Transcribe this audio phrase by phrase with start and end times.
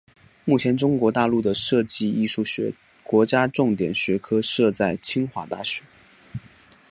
[0.45, 5.83] 目前中国大陆的设计艺术学国家重点学科设在清华大学。